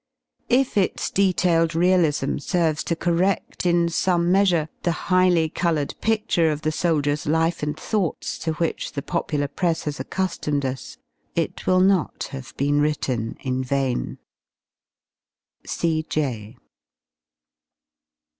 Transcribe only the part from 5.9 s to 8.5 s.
pidure of the soldier's life and thoughts